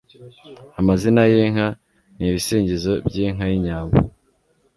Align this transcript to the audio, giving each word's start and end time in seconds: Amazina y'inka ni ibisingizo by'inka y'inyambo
Amazina 0.79 1.21
y'inka 1.31 1.67
ni 2.17 2.25
ibisingizo 2.29 2.93
by'inka 3.07 3.43
y'inyambo 3.51 3.95